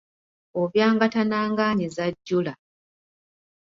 [0.61, 2.53] Obyangatana ng'anyiza ajjula.